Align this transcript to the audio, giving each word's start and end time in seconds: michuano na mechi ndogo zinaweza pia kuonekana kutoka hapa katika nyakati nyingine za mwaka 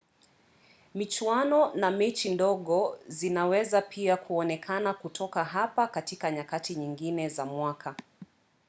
michuano 0.95 1.73
na 1.75 1.91
mechi 1.91 2.29
ndogo 2.33 2.97
zinaweza 3.07 3.81
pia 3.81 4.17
kuonekana 4.17 4.93
kutoka 4.93 5.43
hapa 5.43 5.87
katika 5.87 6.31
nyakati 6.31 6.75
nyingine 6.75 7.29
za 7.29 7.45
mwaka 7.45 7.95